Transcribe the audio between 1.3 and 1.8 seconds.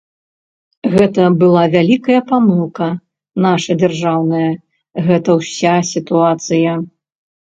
была